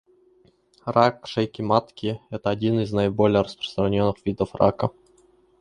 Рак 0.95 1.15
шейки 1.31 1.61
матки— 1.69 2.09
это 2.31 2.49
один 2.49 2.79
из 2.79 2.91
наиболее 2.91 3.41
распространенных 3.43 4.15
видов 4.25 4.55
рака. 4.55 4.89